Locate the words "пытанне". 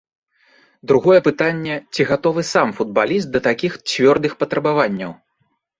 1.27-1.75